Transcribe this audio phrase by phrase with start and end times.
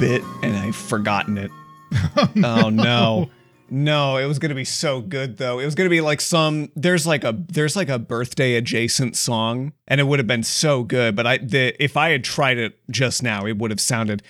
[0.00, 1.50] bit and I've forgotten it.
[2.16, 3.30] oh, oh no.
[3.72, 5.58] No, it was gonna be so good though.
[5.58, 9.74] It was gonna be like some there's like a there's like a birthday adjacent song,
[9.86, 11.14] and it would have been so good.
[11.14, 14.22] But I the if I had tried it just now, it would have sounded.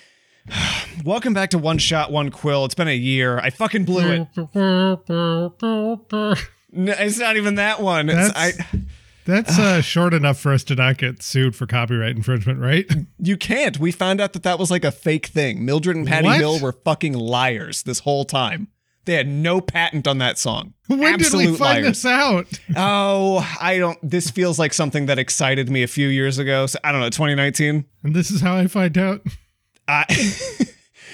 [1.04, 2.64] Welcome back to One Shot One Quill.
[2.66, 3.38] It's been a year.
[3.38, 4.28] I fucking blew it.
[6.72, 8.08] No, it's not even that one.
[8.10, 8.52] It's, I
[9.30, 12.84] That's uh, short enough for us to not get sued for copyright infringement, right?
[13.18, 13.78] you can't.
[13.78, 15.64] We found out that that was like a fake thing.
[15.64, 16.38] Mildred and Patty What?
[16.40, 18.68] Hill were fucking liars this whole time.
[19.06, 20.74] They had no patent on that song.
[20.86, 22.02] When Absolute did we find liars.
[22.02, 22.46] this out?
[22.76, 23.98] Oh, I don't.
[24.02, 26.66] This feels like something that excited me a few years ago.
[26.66, 27.86] So, I don't know, 2019.
[28.04, 29.22] And this is how I find out.
[29.88, 30.04] Uh,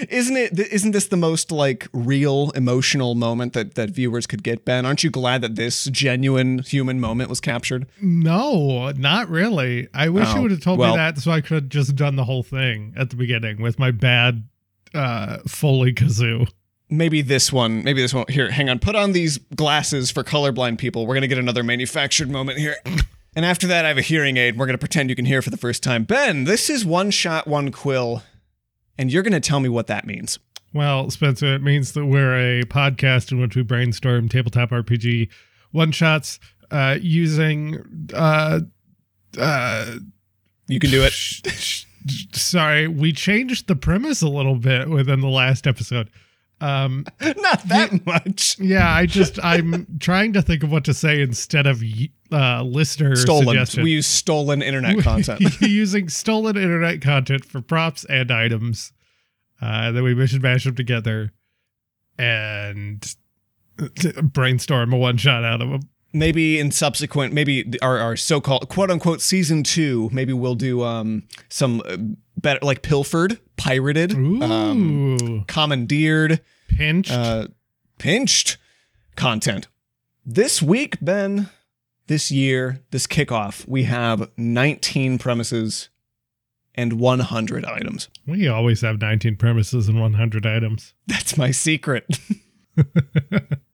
[0.08, 0.58] isn't it?
[0.58, 4.64] Isn't this the most like real emotional moment that that viewers could get?
[4.64, 7.86] Ben, aren't you glad that this genuine human moment was captured?
[8.00, 9.88] No, not really.
[9.94, 11.96] I wish Oh, you would have told well- me that so I could have just
[11.96, 14.48] done the whole thing at the beginning with my bad
[14.94, 16.48] uh Foley kazoo.
[16.88, 17.82] Maybe this one.
[17.82, 18.26] Maybe this one.
[18.28, 18.78] Here, hang on.
[18.78, 21.06] Put on these glasses for colorblind people.
[21.06, 22.76] We're gonna get another manufactured moment here.
[23.34, 24.56] And after that, I have a hearing aid.
[24.56, 26.04] We're gonna pretend you can hear for the first time.
[26.04, 28.22] Ben, this is one shot, one quill,
[28.98, 30.38] and you're gonna tell me what that means.
[30.72, 35.28] Well, Spencer, it means that we're a podcast in which we brainstorm tabletop RPG
[35.72, 36.38] one shots
[36.70, 38.60] uh using uh
[39.38, 39.92] uh
[40.68, 41.12] You can do it.
[42.32, 46.10] sorry, we changed the premise a little bit within the last episode.
[46.60, 48.58] Um Not that much.
[48.58, 51.82] yeah, I just I'm trying to think of what to say instead of
[52.32, 53.48] uh listener Stolen.
[53.48, 53.84] suggestion.
[53.84, 55.40] We use stolen internet content.
[55.60, 58.92] using stolen internet content for props and items.
[59.60, 61.32] Uh, then we mission mash them together
[62.18, 63.14] and
[64.22, 65.80] brainstorm a one shot out of them.
[66.16, 71.24] Maybe in subsequent, maybe our, our so-called quote unquote season two, maybe we'll do um
[71.48, 71.96] some uh,
[72.36, 77.12] better like pilfered, pirated, um, commandeered, pinched.
[77.12, 77.48] uh,
[77.98, 78.58] pinched
[79.16, 79.68] content.
[80.24, 81.48] This week, Ben,
[82.08, 85.88] this year, this kickoff, we have 19 premises
[86.74, 88.08] and 100 items.
[88.26, 90.92] we always have 19 premises and 100 items.
[91.06, 92.18] That's my secret.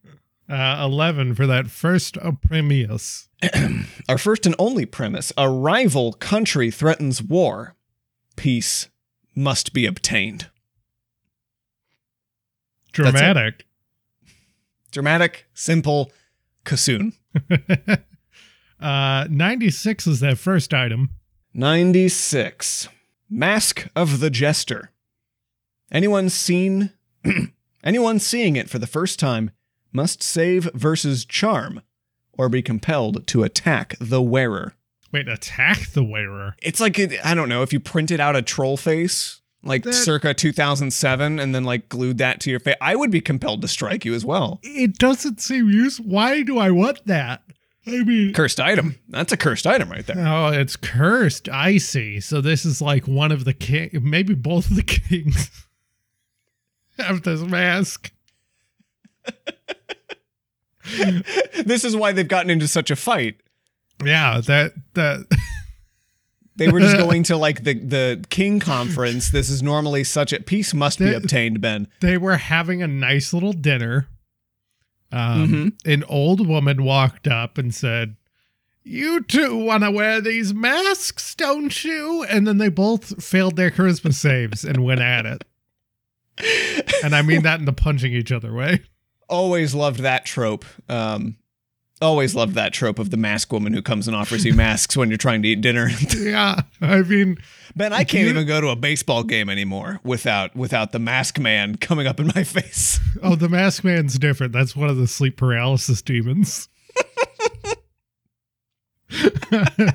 [0.53, 3.29] Uh, 11 for that first Premius.
[4.09, 7.75] Our first and only premise a rival country threatens war.
[8.37, 8.91] Peace
[9.35, 10.51] must be obtained.
[12.93, 13.65] Dramatic.
[14.91, 16.13] Dramatic, simple,
[16.67, 17.15] Kasoon.
[18.79, 21.13] uh, 96 is that first item.
[21.55, 22.89] 96.
[23.31, 24.91] Mask of the Jester.
[25.91, 26.93] Anyone seen
[27.83, 29.51] anyone seeing it for the first time
[29.93, 31.83] must save versus charm
[32.33, 34.75] or be compelled to attack the wearer.
[35.13, 36.57] Wait, attack the wearer.
[36.63, 40.35] It's like I don't know if you printed out a troll face like That- circa
[40.35, 44.05] 2007 and then like glued that to your face, I would be compelled to strike
[44.05, 44.59] you as well.
[44.63, 46.01] It doesn't seem use.
[46.01, 47.43] Why do I want that?
[47.87, 48.97] I mean, Cursed item.
[49.09, 50.17] That's a cursed item right there.
[50.27, 51.49] oh, it's cursed.
[51.49, 52.21] I see.
[52.21, 55.51] So this is like one of the king, maybe both of the kings
[56.99, 58.13] have this mask.
[61.65, 63.37] This is why they've gotten into such a fight.
[64.05, 65.27] Yeah, that that.
[66.57, 69.31] They were just going to like the the king conference.
[69.31, 71.89] This is normally such a peace must be obtained, Ben.
[72.01, 74.09] they were having a nice little dinner.
[75.13, 78.17] Um, An old woman walked up and said,
[78.83, 82.25] You two want to wear these masks, don't you?
[82.25, 85.45] And then they both failed their charisma saves and went at it.
[87.05, 88.83] And I mean that in the punching each other way.
[89.33, 90.67] Always loved that trope.
[90.91, 91.39] Um,
[92.03, 95.09] always loved that trope of the mask woman who comes and offers you masks when
[95.09, 95.89] you're trying to eat dinner.
[96.15, 97.39] Yeah, I mean,
[97.75, 101.77] Ben, I can't even go to a baseball game anymore without without the mask man
[101.81, 103.01] coming up in my face.
[103.23, 104.53] oh, the mask man's different.
[104.53, 106.69] That's one of the sleep paralysis demons.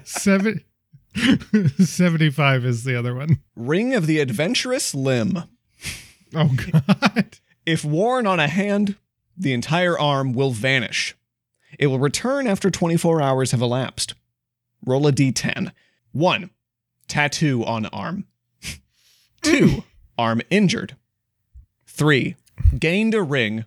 [0.03, 0.63] Seven,
[1.79, 3.39] 75 is the other one.
[3.55, 5.43] Ring of the adventurous limb.
[6.35, 7.37] Oh, God.
[7.65, 8.95] If worn on a hand,
[9.37, 11.15] the entire arm will vanish.
[11.77, 14.15] It will return after 24 hours have elapsed.
[14.85, 15.71] Roll a d10.
[16.11, 16.49] 1.
[17.07, 18.25] Tattoo on arm.
[19.43, 19.83] 2.
[20.17, 20.95] Arm injured.
[21.85, 22.35] 3.
[22.79, 23.65] Gained a ring.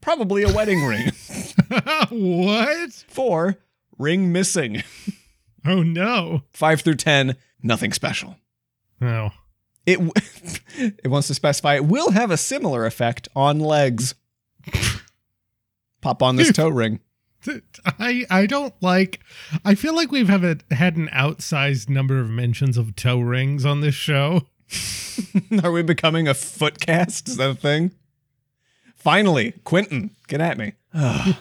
[0.00, 1.10] Probably a wedding ring.
[2.10, 2.92] what?
[3.08, 3.56] 4.
[3.98, 4.82] Ring missing.
[5.66, 6.42] Oh, no.
[6.52, 7.36] 5 through 10.
[7.62, 8.36] Nothing special.
[9.00, 9.30] Oh.
[9.86, 10.12] It, w-
[11.02, 14.14] it wants to specify it will have a similar effect on legs.
[16.08, 17.00] Pop on this toe ring.
[17.98, 19.20] I I don't like.
[19.62, 23.66] I feel like we've have a, had an outsized number of mentions of toe rings
[23.66, 24.46] on this show.
[25.62, 27.28] Are we becoming a footcast?
[27.28, 27.90] Is that a thing?
[28.96, 30.72] Finally, Quentin, get at me.
[30.94, 31.36] the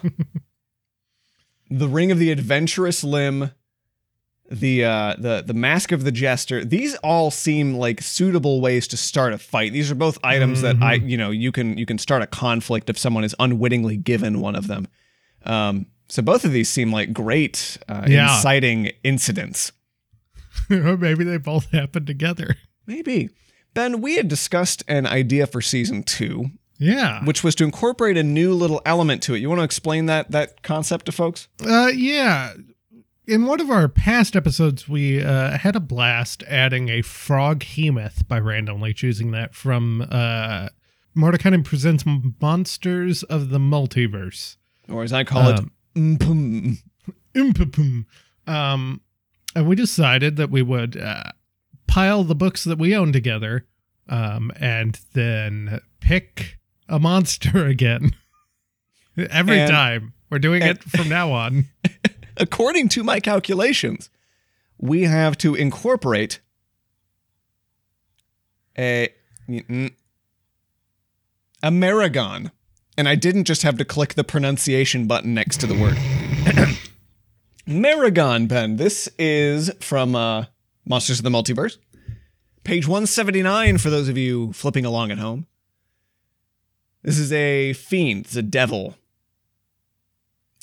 [1.88, 3.52] Ring of the Adventurous Limb,
[4.50, 6.64] the uh, the the Mask of the Jester.
[6.64, 9.74] These all seem like suitable ways to start a fight.
[9.74, 12.90] These are both items that I, you know, you can you can start a conflict
[12.90, 14.88] if someone is unwittingly given one of them.
[15.46, 18.36] Um, so both of these seem like great uh, Yeah.
[18.36, 19.72] inciting incidents.
[20.70, 22.56] or maybe they both happen together.
[22.86, 23.30] Maybe.
[23.74, 26.46] Ben, we had discussed an idea for season two,
[26.80, 27.24] Yeah.
[27.26, 29.40] which was to incorporate a new little element to it.
[29.40, 31.48] You want to explain that that concept to folks?
[31.64, 32.54] Uh, yeah.
[33.27, 38.39] In one of our past episodes, we uh, had a blast adding a froghemoth by
[38.39, 40.69] randomly choosing that from uh,
[41.15, 42.06] Mordenkainen Presents
[42.41, 44.56] Monsters of the Multiverse.
[44.88, 46.77] Or as I call Um, it, mpum.
[47.35, 48.06] Impapum.
[48.47, 49.01] Um,
[49.53, 51.31] and we decided that we would uh,
[51.85, 53.68] pile the books that we own together
[54.07, 58.15] um, and then pick a monster again.
[59.18, 60.13] Every And- time.
[60.29, 61.65] We're doing and- it from now on.
[62.39, 64.10] According to my calculations,
[64.78, 66.39] we have to incorporate
[68.78, 69.10] a
[71.63, 72.51] a Merregon.
[72.98, 75.98] And I didn't just have to click the pronunciation button next to the word.
[77.68, 78.78] Merregon, Ben.
[78.78, 80.45] This is from uh,
[80.86, 81.78] Monsters of the Multiverse.
[82.63, 85.48] Page 179 for those of you flipping along at home.
[87.04, 88.95] This is a fiend, it's a devil.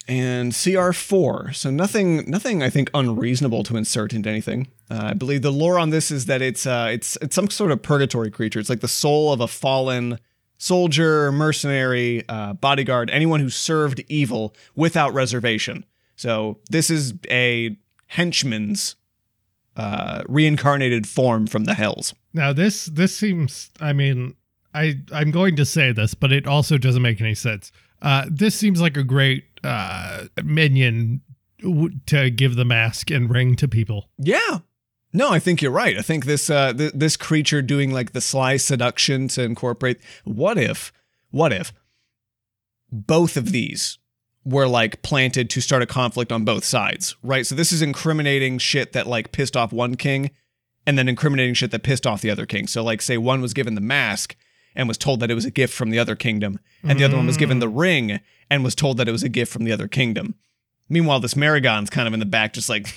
[0.07, 1.55] And CR4.
[1.55, 4.69] So nothing nothing I think unreasonable to insert into anything.
[4.91, 7.71] Uh, I believe the lore on this is that it's uh it's it's some sort
[7.71, 8.61] of purgatory creature.
[8.61, 10.19] It's like the soul of a fallen
[10.59, 15.85] soldier, mercenary, uh, bodyguard, anyone who served evil without reservation.
[16.17, 17.77] So this is a
[18.07, 18.97] henchman's
[19.77, 22.15] uh, reincarnated form from the hells.
[22.33, 24.35] Now this this seems I mean
[24.75, 27.73] I I'm going to say this but it also doesn't make any sense.
[28.03, 31.23] Uh this seems like a great uh minion
[31.61, 34.09] w- to give the mask and ring to people.
[34.19, 34.59] Yeah.
[35.13, 35.97] No, I think you're right.
[35.97, 40.59] I think this uh th- this creature doing like the sly seduction to incorporate what
[40.59, 40.93] if
[41.31, 41.73] what if
[42.91, 43.99] both of these
[44.45, 47.47] were like planted to start a conflict on both sides, right?
[47.47, 50.31] So this is incriminating shit that like pissed off one king
[50.87, 52.67] and then incriminating shit that pissed off the other king.
[52.67, 54.37] So like say one was given the mask
[54.75, 57.17] and was told that it was a gift from the other kingdom and the other
[57.17, 59.73] one was given the ring and was told that it was a gift from the
[59.73, 60.35] other kingdom.
[60.89, 62.85] Meanwhile, this Merregon's kind of in the back just like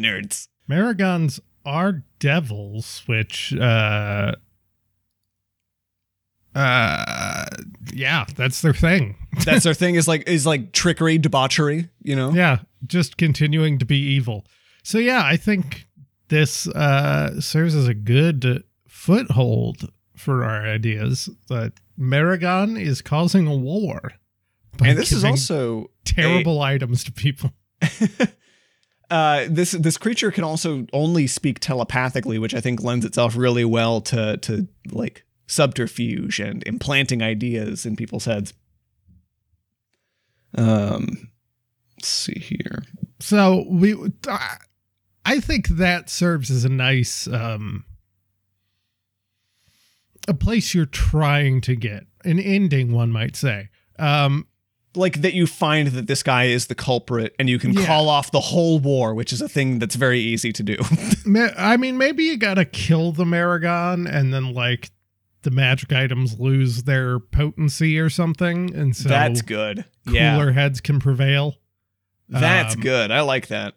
[0.00, 0.48] nerds.
[0.70, 4.32] Merregons are devils, which uh
[6.54, 7.44] uh
[7.92, 9.16] yeah, that's their thing.
[9.44, 12.30] That's their thing is like is like trickery, debauchery, you know?
[12.30, 14.46] Yeah, just continuing to be evil.
[14.82, 15.86] So yeah, I think
[16.28, 23.54] this uh serves as a good foothold for our ideas that Merregon is causing a
[23.54, 24.12] war.
[24.82, 27.52] And this is also terrible items to people.
[29.10, 33.64] uh this this creature can also only speak telepathically, which I think lends itself really
[33.64, 38.52] well to to like subterfuge and implanting ideas in people's heads.
[40.56, 41.30] Um
[41.96, 42.82] let's see here.
[43.20, 43.94] So we
[45.24, 47.84] I think that serves as a nice um
[50.28, 52.06] a place you're trying to get.
[52.24, 53.68] An ending one might say.
[53.98, 54.46] Um
[54.94, 57.84] Like that you find that this guy is the culprit and you can Yeah.
[57.86, 60.76] call off the whole war, which is a thing that's very easy to do.
[61.58, 64.90] I mean, maybe you gotta kill the Merregon, and then like
[65.42, 69.84] the magic items lose their potency or something, and so that's good.
[70.06, 70.16] cooler
[70.46, 70.52] Yeah.
[70.52, 71.56] heads can prevail.
[72.28, 73.10] That's Um, good.
[73.12, 73.74] I like that.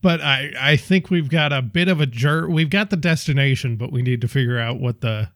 [0.00, 2.52] But I I think we've got a bit of a journey.
[2.52, 5.30] We've got the destination, but we need to figure out what the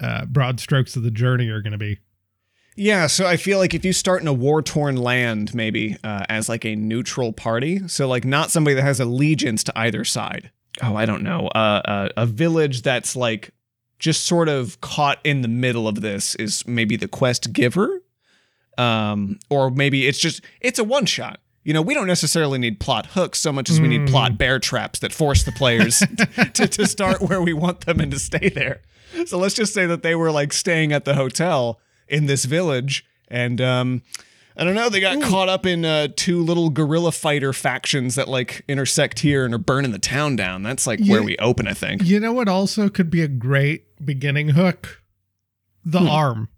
[0.00, 1.98] uh, broad strokes of the journey are going to be.
[2.74, 6.24] Yeah, so I feel like if you start in a war torn land, maybe uh,
[6.28, 10.50] as like a neutral party, so like not somebody that has allegiance to either side.
[10.82, 11.48] Oh, I don't know.
[11.48, 13.50] Uh, uh, a village that's like
[13.98, 18.02] just sort of caught in the middle of this is maybe the quest giver,
[18.78, 21.40] um, or maybe it's just it's a one shot.
[21.64, 24.58] You know, we don't necessarily need plot hooks so much as we need plot bear
[24.58, 25.98] traps that force the players
[26.54, 28.80] to, to start where we want them and to stay there.
[29.26, 31.78] So let's just say that they were like staying at the hotel
[32.08, 34.02] in this village and um
[34.54, 38.28] I don't know, they got caught up in uh, two little guerrilla fighter factions that
[38.28, 40.62] like intersect here and are burning the town down.
[40.62, 42.02] That's like where we open, I think.
[42.04, 42.48] You know what?
[42.48, 45.00] Also, could be a great beginning hook.
[45.86, 46.08] The Hmm.
[46.08, 46.48] arm.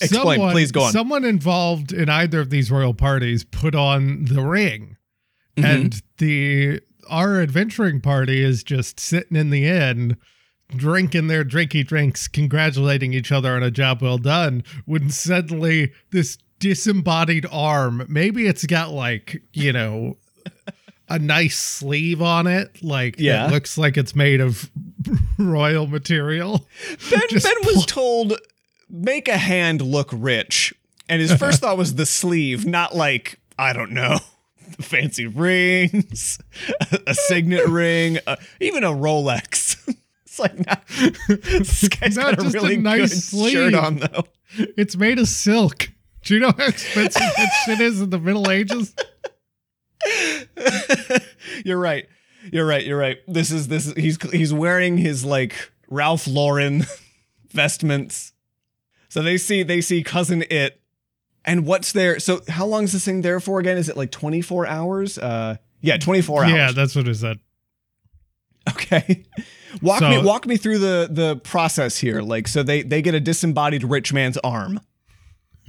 [0.00, 0.92] Explain, please go on.
[0.92, 4.96] Someone involved in either of these royal parties put on the ring,
[5.56, 5.64] Mhm.
[5.64, 10.16] and the our adventuring party is just sitting in the inn
[10.76, 16.38] drinking their drinky drinks, congratulating each other on a job well done, when suddenly this
[16.60, 20.16] disembodied arm, maybe it's got like, you know,
[21.08, 22.70] a nice sleeve on it.
[22.84, 23.48] Like Yeah.
[23.48, 24.70] it looks like it's made of
[25.38, 26.68] royal material.
[27.10, 28.34] Ben, ben was told,
[28.90, 30.74] make a hand look rich.
[31.08, 34.18] And his first thought was the sleeve, not like, I don't know,
[34.80, 36.38] fancy rings,
[37.06, 39.76] a signet ring, uh, even a Rolex.
[40.24, 40.76] it's like, nah,
[41.28, 43.52] this guy's Not got a just a really nice good sleeve.
[43.52, 44.24] shirt on, though.
[44.76, 45.90] It's made of silk.
[46.22, 48.94] Do you know how expensive that shit is in the Middle Ages?
[51.64, 52.06] you're right.
[52.52, 52.84] You're right.
[52.84, 53.18] You're right.
[53.26, 53.86] This is this.
[53.86, 56.84] Is, he's he's wearing his like Ralph Lauren
[57.50, 58.32] vestments.
[59.10, 60.80] So they see they see cousin Itt,
[61.44, 62.18] and what's there?
[62.18, 63.76] So how long is this thing there for again?
[63.76, 65.18] Is it like 24 hours?
[65.18, 66.52] Uh, yeah, 24 hours.
[66.52, 67.38] Yeah, that's what it said.
[68.70, 69.24] Okay.
[69.82, 72.22] Walk So- me walk me through the the process here.
[72.22, 74.80] Like, so they they get a disembodied rich man's arm.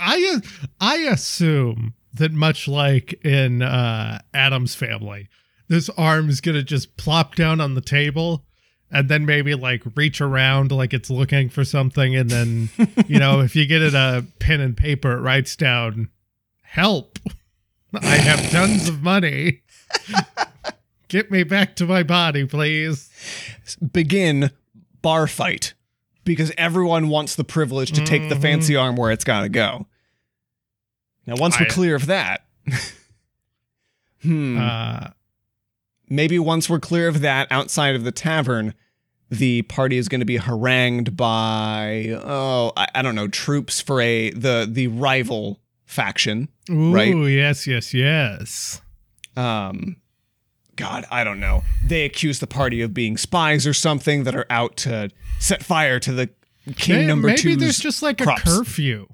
[0.00, 0.40] I
[0.80, 5.28] I assume that much like in uh, Addams family,
[5.68, 8.45] this arm is gonna just plop down on the table
[8.90, 12.68] and then maybe like reach around like it's looking for something, and then
[13.06, 16.08] you know if you get it a pen and paper, it writes down
[16.62, 17.18] "Help!
[17.94, 19.62] I have tons of money.
[21.08, 23.10] Get me back to my body, please."
[23.92, 24.50] Begin
[25.02, 25.74] bar fight
[26.24, 28.42] because everyone wants the privilege to take the Mhm.
[28.42, 29.86] fancy arm where it's got to go.
[31.26, 32.44] Now, once we're clear of that,
[34.22, 35.08] hmm, Uh,
[36.08, 38.74] maybe once we're clear of that outside of the tavern,
[39.30, 44.00] the party is going to be harangued by oh I, I don't know troops for
[44.00, 46.48] a the the rival faction.
[46.70, 47.14] ooh, Right.
[47.14, 48.80] yes, yes, yes.
[49.36, 49.96] Um,
[50.76, 51.62] God, I don't know.
[51.84, 55.98] They accuse the party of being spies or something that are out to set fire
[56.00, 56.28] to the
[56.76, 59.06] king May- number maybe there's just like a curfew.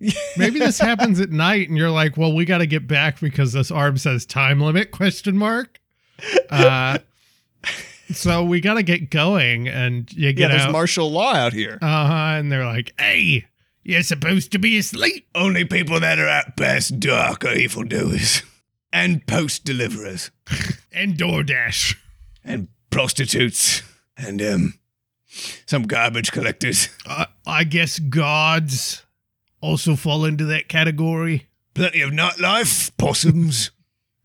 [0.36, 3.52] maybe this happens at night, and you're like, "Well, we got to get back because
[3.52, 5.77] this arm says time limit?" Question mark.
[6.50, 6.98] Uh,
[8.12, 10.72] so we got to get going, and you yeah, there's out.
[10.72, 11.78] martial law out here.
[11.82, 12.38] uh huh.
[12.38, 13.46] And they're like, "Hey,
[13.84, 18.42] you're supposed to be asleep." Only people that are at best dark are evildoers,
[18.92, 20.30] and post deliverers,
[20.92, 21.96] And DoorDash.
[22.44, 23.82] and prostitutes,
[24.16, 24.78] and um,
[25.66, 26.88] some garbage collectors.
[27.06, 29.04] Uh, I guess gods
[29.60, 31.46] also fall into that category.
[31.74, 33.70] Plenty of nightlife, possums,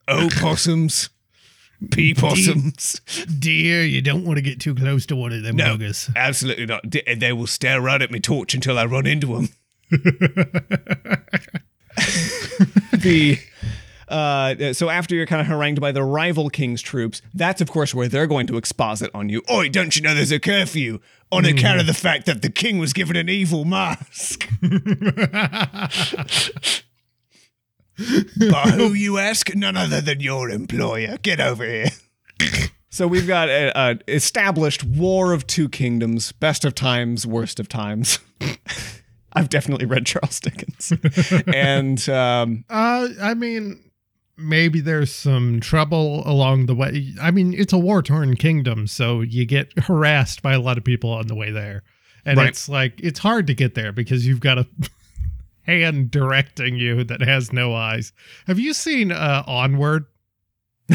[0.07, 1.09] opossums,
[1.91, 2.99] pea possums.
[3.39, 5.75] Deer, you don't want to get too close to one of them No.
[5.77, 6.13] buggers.
[6.15, 6.89] Absolutely not.
[6.89, 9.49] D- They will stare right at me torch until I run into them.
[12.93, 13.37] the
[14.09, 17.93] uh, so after you're kind of harangued by the rival king's troops, that's of course
[17.95, 19.41] where they're going to exposit on you.
[19.51, 20.99] Oi, don't you know there's a curfew
[21.31, 24.47] on account of the fact that the king was given an evil mask?
[27.97, 29.53] By who you ask?
[29.55, 31.17] None other than your employer.
[31.21, 31.89] Get over here.
[32.89, 37.67] So we've got a, a established War of Two Kingdoms, best of times, worst of
[37.67, 38.19] times.
[39.33, 40.93] I've definitely read Charles Dickens,
[41.47, 43.79] and um, Uh, I mean,
[44.37, 47.13] maybe there's some trouble along the way.
[47.19, 50.83] I mean, it's a war torn kingdom, so you get harassed by a lot of
[50.83, 51.81] people on the way there.
[52.25, 52.49] And Right.
[52.49, 54.67] it's like, it's hard to get there because you've got a
[55.63, 58.13] hand directing you that has no eyes.
[58.47, 60.05] Have you seen uh, Onward?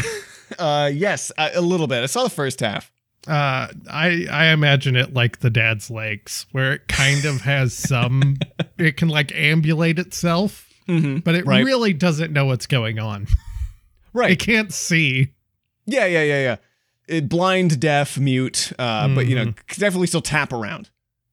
[0.59, 2.03] uh, yes, a, a little bit.
[2.03, 2.91] I saw the first half.
[3.27, 8.37] Uh, I I imagine it like the dad's legs, where it kind of has some,
[8.77, 11.17] it can like ambulate itself, Mm-hmm.
[11.19, 11.63] but it Right.
[11.63, 13.27] really doesn't know what's going on.
[14.11, 14.31] Right.
[14.31, 15.33] It can't see.
[15.85, 16.55] Yeah, yeah, yeah, yeah.
[17.07, 19.77] It, blind, deaf, mute, uh, but you know, Mhm.
[19.77, 20.89] definitely still tap around.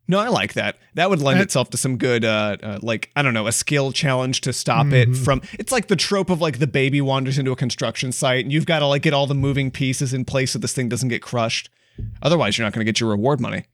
[0.09, 0.77] No, I like that.
[0.95, 3.53] That would lend That- itself to some good, uh, uh, like I don't know, a
[3.53, 5.25] skill challenge to stop it Mhm.
[5.25, 5.43] from.
[5.59, 8.67] It's like the trope of like the baby wanders into a construction site, and you've
[8.67, 11.23] got to like get all the moving pieces in place so this thing doesn't get
[11.23, 11.71] crushed.
[12.23, 13.65] Otherwise, you're not going to get your reward money.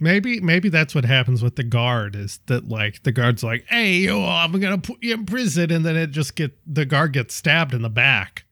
[0.00, 4.08] Maybe maybe that's what happens with the guard is that like the guard's like, "Hey,
[4.08, 7.74] I'm gonna put you in prison," and then it just get the guard gets stabbed
[7.74, 8.44] in the back,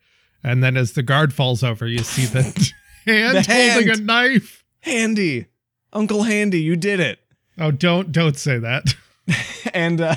[0.44, 2.42] and then as the guard falls over, you see the
[3.06, 4.62] hand The holding a knife.
[4.80, 5.46] Handy,
[5.92, 7.19] Uncle Handy, you did it.
[7.60, 8.94] Oh, don't don't say that.
[9.74, 10.16] and uh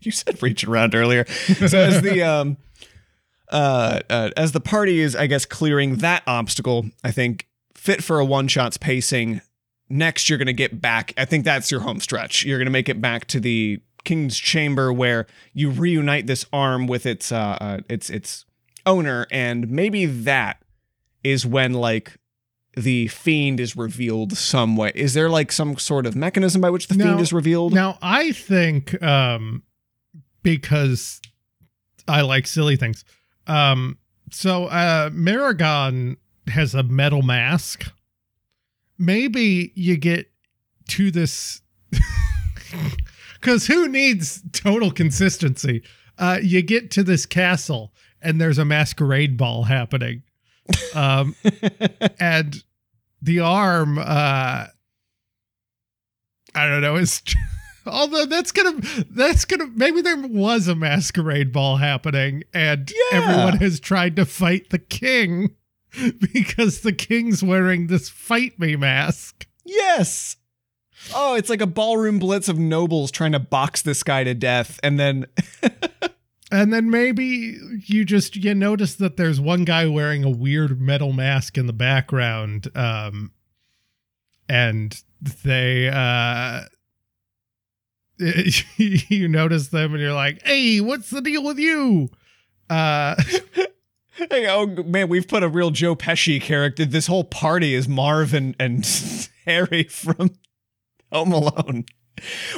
[0.00, 2.56] you said reach around earlier so as the um
[3.50, 8.18] uh, uh as the party is i guess clearing that obstacle i think fit for
[8.18, 9.40] a one shots pacing
[9.88, 13.00] next you're gonna get back i think that's your home stretch you're gonna make it
[13.00, 18.10] back to the king's chamber where you reunite this arm with its uh, uh its
[18.10, 18.44] its
[18.86, 20.62] owner, and maybe that
[21.22, 22.16] is when like
[22.76, 24.92] the fiend is revealed some way.
[24.94, 27.72] Is there like some sort of mechanism by which the Now- fiend is revealed?
[27.72, 29.62] Now, I think um,
[30.42, 31.20] because
[32.08, 33.04] I like silly things.
[33.46, 33.98] Um,
[34.30, 36.16] so uh, Merregon
[36.48, 37.90] has a metal mask.
[38.98, 40.30] Maybe you get
[40.88, 41.62] to this
[43.40, 45.82] because who needs total consistency?
[46.18, 50.22] Uh, you get to this castle and there's a masquerade ball happening.
[50.94, 51.34] Um,
[52.20, 52.56] and
[53.22, 54.66] the arm uh
[56.54, 57.22] i don't know is
[57.86, 58.80] although that's gonna
[59.10, 63.18] that's gonna maybe there was a masquerade ball happening and Yeah.
[63.18, 65.54] everyone has tried to fight the king
[66.32, 70.36] because the king's wearing this fight me mask yes.
[71.14, 74.80] Oh, it's like a ballroom blitz of nobles trying to box this guy to death,
[74.82, 75.26] and then
[76.54, 81.12] and then maybe you just you notice that there's one guy wearing a weird metal
[81.12, 83.32] mask in the background um
[84.48, 85.02] and
[85.42, 86.60] they uh
[88.76, 92.08] you notice them and you're like hey what's the deal with you
[92.70, 93.16] uh
[94.30, 96.84] Hey, oh man, we've put a real Joe Pesci character.
[96.84, 98.88] This whole party is Marvin and
[99.44, 100.30] Harry from
[101.10, 101.84] Home Alone.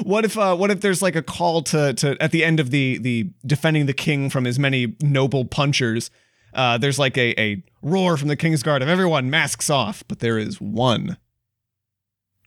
[0.02, 2.70] What if uh what if there's like a call to to at the end of
[2.70, 6.10] the the defending the king from his many noble punchers,
[6.54, 10.18] uh there's like a, a roar from the king's guard of everyone masks off, but
[10.20, 11.16] there is one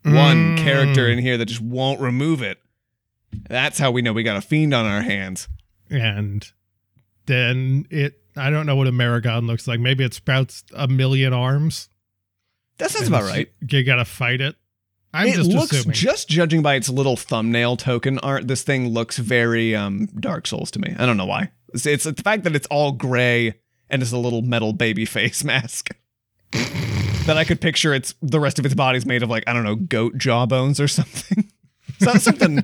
[0.03, 0.63] one Mm.
[0.63, 2.57] character in here that just won't remove it.
[3.49, 5.47] That's how we know we got a fiend on our hands.
[5.89, 6.51] and
[7.25, 11.33] then it i don't know what a merregon looks like maybe it sprouts a million
[11.33, 11.89] arms
[12.77, 13.49] That sounds about right.
[13.67, 14.55] you gotta fight it
[15.13, 15.93] i'm it just looks assuming.
[15.93, 20.71] just judging by its little thumbnail token art this thing looks very um dark souls
[20.71, 20.95] to me.
[20.97, 21.51] I don't know why.
[21.73, 23.53] It's, it's the fact that it's all gray
[23.89, 25.89] and it's a little metal baby face mask
[26.51, 29.63] that i could picture it's the rest of its body's made of like i don't
[29.63, 31.49] know goat jawbones or something.
[31.99, 32.63] So, something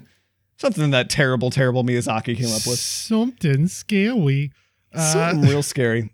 [0.57, 2.79] something that terrible terrible miyazaki came up with.
[2.79, 4.51] Something scary.
[4.93, 6.11] Uh, something real scary.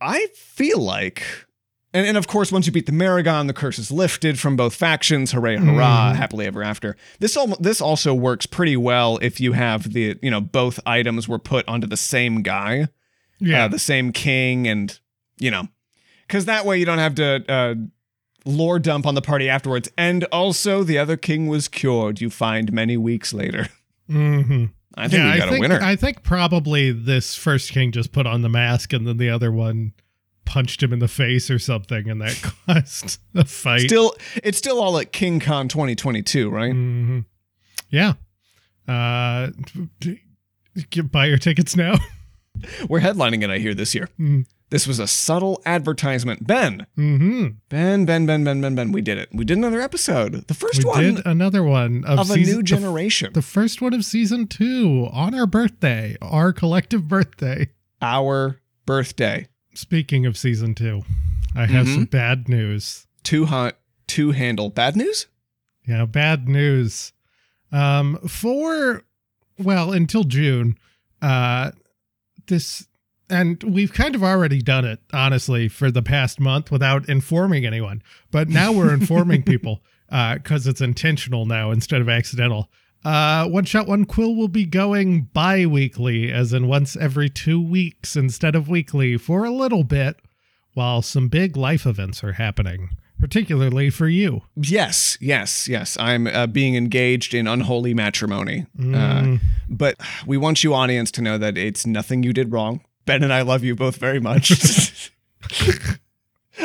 [0.00, 1.22] I feel like
[1.94, 4.74] and, and of course, once you beat the Merregon, the curse is lifted from both
[4.74, 5.32] factions.
[5.32, 6.12] Hooray, hurrah!
[6.12, 6.16] Mm.
[6.16, 6.96] Happily ever after.
[7.18, 11.28] This al- this also works pretty well if you have the you know both items
[11.28, 12.88] were put onto the same guy,
[13.40, 14.98] yeah uh, the same king, and
[15.38, 15.68] you know,
[16.26, 17.74] because that way you don't have to uh,
[18.44, 19.90] lore dump on the party afterwards.
[19.98, 22.20] And also, the other king was cured.
[22.20, 23.68] You find many weeks later.
[24.08, 25.80] hmm I think yeah, we got I think, a winner.
[25.82, 29.50] I think probably this first king just put on the mask and then the other
[29.50, 29.94] one
[30.44, 33.80] punched him in the face or something and that caused a fight.
[33.82, 36.72] still, it's still all at King Con 2022, right?
[36.72, 37.20] hmm
[37.90, 38.14] Yeah.
[38.88, 39.50] Uh,
[41.10, 41.94] buy your tickets now.
[42.88, 44.08] We're headlining it, I hear, this year.
[44.20, 46.46] mm This was a subtle advertisement.
[46.46, 48.92] Ben, hmm Ben, Ben, Ben, Ben, Ben, Ben.
[48.92, 49.28] We did it.
[49.32, 50.46] We did another episode.
[50.48, 53.32] The first We one did another one of, of a season, new the- generation.
[53.32, 57.68] The, first one of season two on our birthday, our collective birthday.
[58.02, 59.46] Our birthday.
[59.74, 61.02] Speaking of season two,
[61.54, 61.94] I have Mhm.
[61.94, 63.06] some bad news.
[63.22, 64.68] Two hot, two handle.
[64.70, 65.26] Bad news?
[65.86, 67.12] Yeah, bad news.
[67.70, 69.04] Um, for
[69.58, 70.76] well until June,
[71.22, 71.70] uh,
[72.46, 72.86] this
[73.30, 78.02] and we've kind of already done it honestly for the past month without informing anyone.
[78.30, 82.70] But now we're informing people because it's intentional now instead of accidental.
[83.04, 88.14] Uh, one shot one quill will be going bi-weekly, as in once every two weeks
[88.16, 90.20] instead of weekly for a little bit,
[90.74, 94.42] while some big life events are happening, particularly for you.
[94.56, 95.96] Yes, yes, yes.
[95.98, 98.66] I'm uh, being engaged in unholy matrimony.
[98.78, 98.82] Uh,
[99.22, 99.40] Mm.
[99.68, 102.80] but we want you, audience, to know that it's nothing you did wrong.
[103.04, 105.10] Ben and I love you both very much.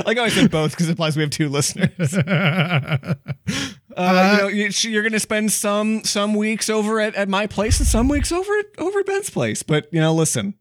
[0.06, 2.14] like I said both because it implies we have two listeners.
[3.98, 7.48] Uh, you know, you- you're going to spend some some weeks over at, at my
[7.48, 9.64] place and some weeks over at over at Ben's place.
[9.64, 10.54] But you know, listen,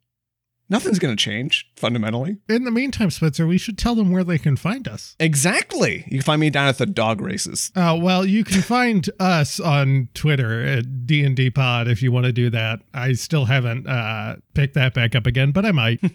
[0.69, 2.39] nothing's going to change fundamentally.
[2.49, 5.15] In the meantime, Spencer, we should tell them where they can find us.
[5.21, 6.05] Exactly.
[6.07, 7.71] You can find me down at the dog races.
[7.77, 12.11] Uh, well, you can find us on Twitter at D and D Pod if you
[12.11, 12.81] want to do that.
[12.95, 16.01] I still haven't uh, picked that back up again, but I might.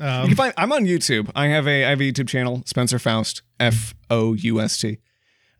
[0.00, 0.54] You Um, can find.
[0.56, 1.30] I'm on YouTube.
[1.36, 4.98] I have a I have a YouTube channel, Spencer Foust, F O U S T,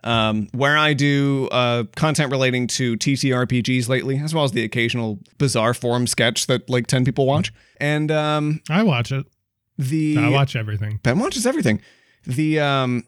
[0.05, 5.19] um, where I do uh, content relating to TTRPGs lately, as well as the occasional
[5.39, 7.53] bizarre forum sketch that like ten people watch.
[7.79, 9.27] And um, I watch it.
[9.79, 11.01] the I watch everything.
[11.03, 11.81] Ben watches everything.
[12.27, 13.05] The um,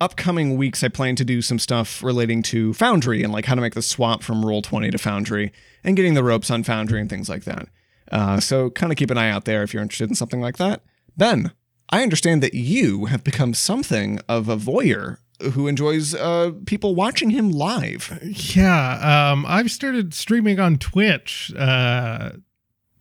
[0.00, 3.60] upcoming weeks, I plan to do some stuff relating to Foundry and like how to
[3.60, 5.52] make the swap from Roll Twenty to Foundry
[5.84, 7.68] and getting the ropes on Foundry and things like that.
[8.10, 10.58] Uh, so kind of keep an eye out there if you're interested in something like
[10.58, 10.82] that.
[11.16, 11.52] Ben,
[11.90, 15.18] I understand that you have become something of a voyeur
[15.52, 18.18] who enjoys uh, people watching him live.
[18.54, 21.52] Yeah, um, I've started streaming on Twitch.
[21.56, 22.32] Uh,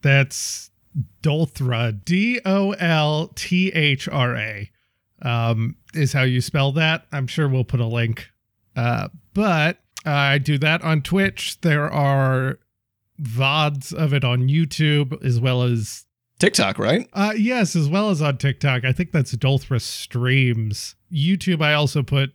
[0.02, 0.70] that's
[1.22, 4.72] Dolthra, D O L T H R A,
[5.22, 7.06] um, is how you spell that.
[7.12, 8.30] I'm sure we'll put a link.
[8.76, 11.60] Uh, but I do that on Twitch.
[11.62, 12.60] There are
[13.22, 16.06] VODs of it on YouTube as well as
[16.40, 17.08] TikTok, right?
[17.14, 18.84] uh yes, as well as on TikTok.
[18.84, 20.95] I think that's Dolthra streams.
[21.12, 22.34] YouTube I also put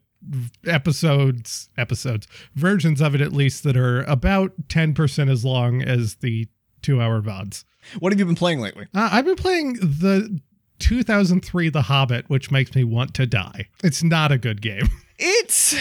[0.66, 6.46] episodes episodes versions of it at least that are about 10% as long as the
[6.82, 7.64] 2-hour VODs.
[7.98, 8.86] What have you been playing lately?
[8.94, 10.38] Uh, I've been playing the
[10.78, 13.68] 2003 The Hobbit, which makes me want to die.
[13.82, 14.88] It's not a good game.
[15.22, 15.76] It's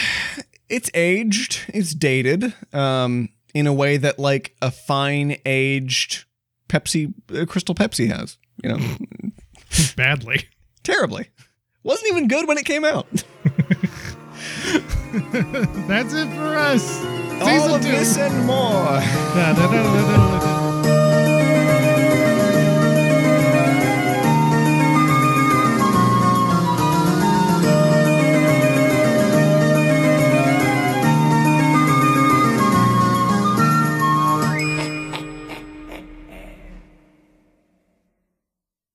[0.68, 6.26] it's aged, it's dated, um, in a way that like a fine aged
[6.68, 8.38] Pepsi, uh, Crystal Pepsi has.
[8.62, 8.98] You know,
[9.96, 10.50] Badly.
[10.84, 11.30] terribly.
[11.84, 13.08] Wasn't even good when it came out.
[15.88, 17.04] That's it for us.
[17.42, 19.00] All of this and more.